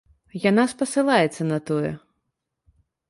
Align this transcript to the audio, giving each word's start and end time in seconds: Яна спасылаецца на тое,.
Яна 0.49 0.63
спасылаецца 0.71 1.41
на 1.53 1.57
тое,. 1.71 1.91